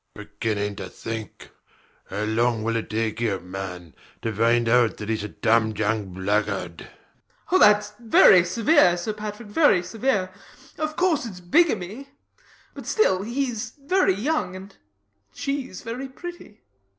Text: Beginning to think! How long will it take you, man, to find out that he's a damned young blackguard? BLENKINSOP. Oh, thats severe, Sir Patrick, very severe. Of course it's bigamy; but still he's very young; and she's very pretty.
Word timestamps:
Beginning 0.15 0.75
to 0.77 0.89
think! 0.89 1.51
How 2.09 2.23
long 2.23 2.63
will 2.63 2.75
it 2.75 2.89
take 2.89 3.21
you, 3.21 3.39
man, 3.39 3.93
to 4.23 4.33
find 4.33 4.67
out 4.67 4.97
that 4.97 5.09
he's 5.09 5.23
a 5.23 5.27
damned 5.27 5.77
young 5.77 6.11
blackguard? 6.11 6.77
BLENKINSOP. 6.77 7.51
Oh, 7.51 7.59
thats 8.23 8.49
severe, 8.49 8.97
Sir 8.97 9.13
Patrick, 9.13 9.49
very 9.49 9.83
severe. 9.83 10.31
Of 10.79 10.95
course 10.95 11.27
it's 11.27 11.39
bigamy; 11.39 12.09
but 12.73 12.87
still 12.87 13.21
he's 13.21 13.73
very 13.79 14.15
young; 14.15 14.55
and 14.55 14.75
she's 15.35 15.83
very 15.83 16.09
pretty. 16.09 16.63